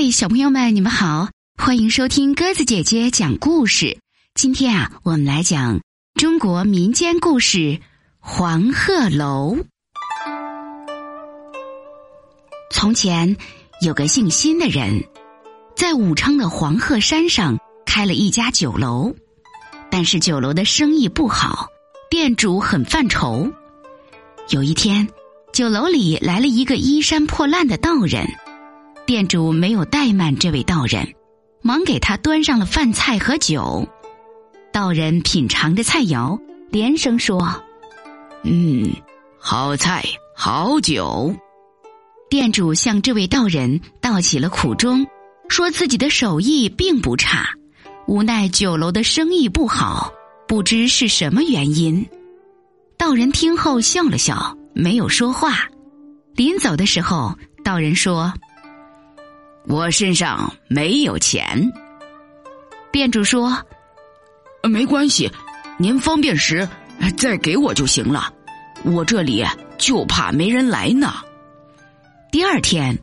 [0.00, 1.28] 嗨，小朋友们，你们好，
[1.60, 3.98] 欢迎收听鸽子姐姐讲故事。
[4.32, 5.80] 今天啊，我们来讲
[6.14, 7.58] 中国民间故事
[8.20, 9.56] 《黄鹤楼》。
[12.70, 13.36] 从前
[13.82, 15.02] 有个姓辛的人，
[15.74, 19.12] 在武昌的黄鹤山上开了一家酒楼，
[19.90, 21.66] 但是酒楼的生意不好，
[22.08, 23.50] 店主很犯愁。
[24.50, 25.08] 有一天，
[25.52, 28.24] 酒楼里来了一个衣衫破烂的道人。
[29.08, 31.14] 店主没有怠慢这位道人，
[31.62, 33.88] 忙给他端上了饭菜和酒。
[34.70, 37.58] 道人品尝着菜肴，连声说
[38.44, 38.92] ：“嗯，
[39.38, 40.04] 好菜
[40.36, 41.34] 好酒。”
[42.28, 45.06] 店主向这位道人道起了苦衷，
[45.48, 47.48] 说自己的手艺并不差，
[48.06, 50.12] 无奈酒楼的生意不好，
[50.46, 52.06] 不知是什么原因。
[52.98, 55.66] 道人听后笑了笑，没有说话。
[56.34, 58.30] 临走的时候，道人说。
[59.68, 61.70] 我身上没有钱。
[62.90, 63.62] 店主说
[64.64, 65.30] ：“没关系，
[65.78, 66.66] 您方便时
[67.18, 68.32] 再给我就行了。
[68.82, 69.44] 我这里
[69.76, 71.12] 就怕没人来呢。”
[72.32, 72.98] 第二天，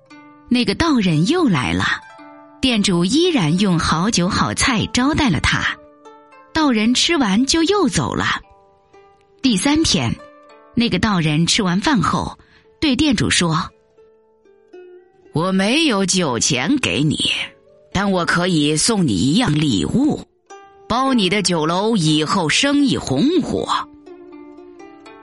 [0.49, 1.85] 那个道人又来了，
[2.61, 5.77] 店主依然用好酒好菜招待了他。
[6.51, 8.25] 道人吃完就又走了。
[9.43, 10.15] 第三天，
[10.73, 12.39] 那个道人吃完饭后，
[12.81, 13.69] 对店主说。
[15.35, 17.17] 我没有酒钱给你，
[17.91, 20.25] 但我可以送你一样礼物，
[20.87, 23.67] 包你的酒楼以后生意红火。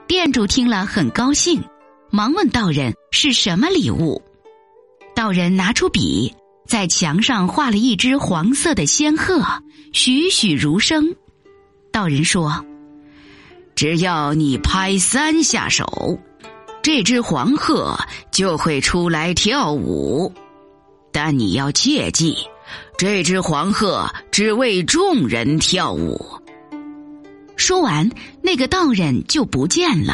[0.07, 1.63] 店主听了很高兴，
[2.11, 4.21] 忙问道人是什么礼物。
[5.15, 6.31] 道人拿出笔，
[6.67, 9.43] 在墙上画了一只黄色的仙鹤，
[9.93, 11.15] 栩栩如生。
[11.91, 12.63] 道人说
[13.73, 16.19] ：“只要你拍三下手。”
[16.83, 17.97] 这只黄鹤
[18.29, 20.33] 就会出来跳舞，
[21.13, 22.35] 但你要切记，
[22.97, 26.19] 这只黄鹤只为众人跳舞。
[27.55, 28.11] 说完，
[28.41, 30.13] 那个道人就不见了。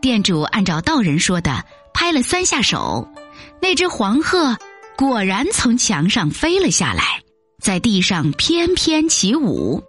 [0.00, 3.08] 店主按照道人说的拍了三下手，
[3.60, 4.56] 那只黄鹤
[4.96, 7.20] 果然从墙上飞了下来，
[7.60, 9.82] 在地上翩翩起舞。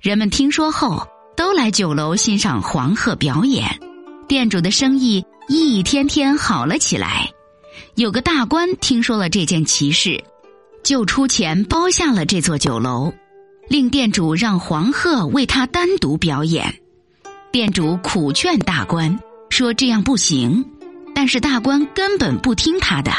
[0.00, 1.04] 人们听说后，
[1.36, 3.80] 都来酒楼欣赏黄鹤表演。
[4.28, 7.30] 店主的生意一天天好了起来，
[7.94, 10.22] 有个大官听说了这件奇事，
[10.84, 13.10] 就出钱包下了这座酒楼，
[13.68, 16.78] 令店主让黄鹤为他单独表演。
[17.50, 19.18] 店主苦劝大官
[19.48, 20.62] 说这样不行，
[21.14, 23.10] 但是大官根本不听他的。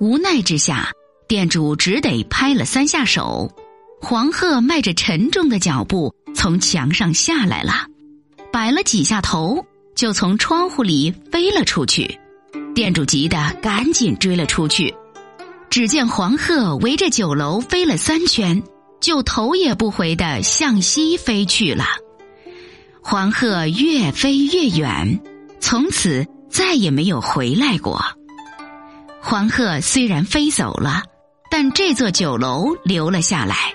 [0.00, 0.90] 无奈之下，
[1.28, 3.54] 店主只得拍了三下手，
[4.00, 7.86] 黄鹤迈着沉重的脚步从墙上下来了，
[8.50, 9.66] 摆了几下头。
[9.94, 12.18] 就从窗户里飞了出去，
[12.74, 14.94] 店主急得赶紧追了出去。
[15.70, 18.62] 只见黄鹤围着酒楼飞了三圈，
[19.00, 21.84] 就头也不回的向西飞去了。
[23.00, 25.20] 黄鹤越飞越远，
[25.60, 28.00] 从此再也没有回来过。
[29.20, 31.02] 黄鹤虽然飞走了，
[31.50, 33.72] 但这座酒楼留了下来，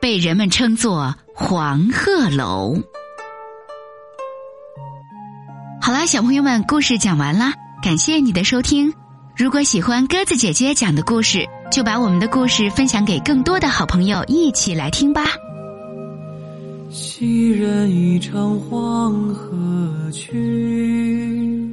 [0.00, 2.76] 被人们称作黄鹤楼。
[5.84, 8.94] 好啦，小朋友们，故事讲完啦，感谢你的收听。
[9.36, 15.24] 如果喜欢鸽子姐姐讲的故事，就把我们的故事分享给更多的好朋友一起来听吧。
[16.88, 21.68] 昔人已乘黄河去，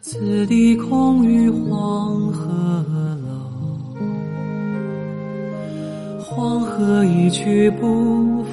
[0.00, 2.48] 此地空余黄鹤
[3.26, 3.34] 楼。
[6.20, 8.44] 黄鹤一去不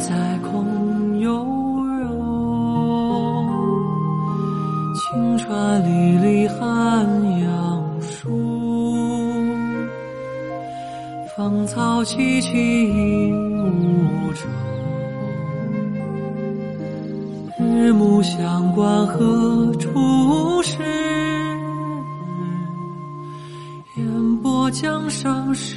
[0.00, 1.30] 在空悠
[2.00, 2.08] 悠，
[4.94, 7.06] 晴川历历汉
[7.42, 8.30] 阳树，
[11.36, 13.36] 芳草萋萋鹦
[13.68, 14.40] 鹉洲。
[17.58, 20.78] 日暮乡关何处是？
[23.96, 25.76] 烟波江上是。